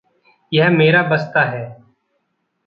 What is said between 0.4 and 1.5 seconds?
यह मेरा बस्ता